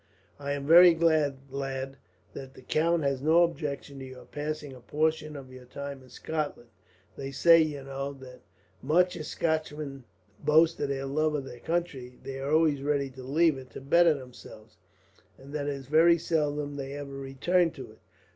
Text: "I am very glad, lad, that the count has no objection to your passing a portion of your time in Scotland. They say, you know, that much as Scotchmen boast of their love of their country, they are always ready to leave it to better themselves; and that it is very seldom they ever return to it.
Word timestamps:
"I 0.39 0.53
am 0.53 0.65
very 0.65 0.95
glad, 0.95 1.37
lad, 1.51 1.97
that 2.33 2.55
the 2.55 2.63
count 2.63 3.03
has 3.03 3.21
no 3.21 3.43
objection 3.43 3.99
to 3.99 4.05
your 4.05 4.25
passing 4.25 4.73
a 4.73 4.79
portion 4.79 5.35
of 5.35 5.53
your 5.53 5.65
time 5.65 6.01
in 6.01 6.09
Scotland. 6.09 6.69
They 7.15 7.29
say, 7.29 7.61
you 7.61 7.83
know, 7.83 8.11
that 8.13 8.41
much 8.81 9.15
as 9.15 9.27
Scotchmen 9.27 10.03
boast 10.43 10.79
of 10.79 10.89
their 10.89 11.05
love 11.05 11.35
of 11.35 11.45
their 11.45 11.59
country, 11.59 12.17
they 12.23 12.39
are 12.39 12.51
always 12.51 12.81
ready 12.81 13.11
to 13.11 13.21
leave 13.21 13.59
it 13.59 13.69
to 13.73 13.79
better 13.81 14.15
themselves; 14.15 14.75
and 15.37 15.53
that 15.53 15.67
it 15.67 15.73
is 15.75 15.85
very 15.85 16.17
seldom 16.17 16.77
they 16.77 16.93
ever 16.93 17.13
return 17.13 17.69
to 17.73 17.91
it. 17.91 17.99